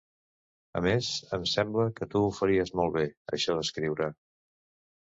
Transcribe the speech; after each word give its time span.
A 0.79 0.81
més, 0.85 1.09
em 1.37 1.45
sembla 1.51 1.87
que 2.01 2.09
tu 2.15 2.23
ho 2.23 2.33
faries 2.41 2.75
molt 2.81 2.99
bé, 2.99 3.07
això 3.39 3.59
d'escriure. 3.61 4.13